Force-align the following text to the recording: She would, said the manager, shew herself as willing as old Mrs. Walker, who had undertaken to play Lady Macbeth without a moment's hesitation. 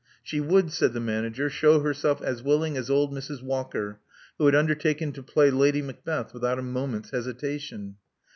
She 0.23 0.39
would, 0.41 0.71
said 0.71 0.93
the 0.93 0.99
manager, 0.99 1.47
shew 1.47 1.79
herself 1.81 2.23
as 2.23 2.41
willing 2.41 2.75
as 2.75 2.89
old 2.89 3.13
Mrs. 3.13 3.43
Walker, 3.43 3.99
who 4.39 4.47
had 4.47 4.55
undertaken 4.55 5.11
to 5.11 5.21
play 5.21 5.51
Lady 5.51 5.83
Macbeth 5.83 6.33
without 6.33 6.57
a 6.57 6.63
moment's 6.63 7.11
hesitation. 7.11 7.97